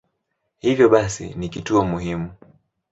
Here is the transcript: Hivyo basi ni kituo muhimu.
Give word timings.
Hivyo 0.59 0.89
basi 0.89 1.33
ni 1.35 1.49
kituo 1.49 1.85
muhimu. 1.85 2.29